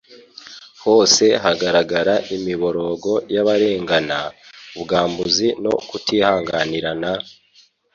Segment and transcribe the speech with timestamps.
[0.83, 4.19] hose hagaragaraga imiborogo y'abarengana,
[4.77, 7.11] ubwambuzi no kutihanganirana,